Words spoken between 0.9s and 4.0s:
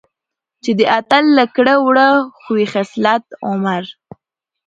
اتل له کړه وړه ،خوي خصلت، عمر،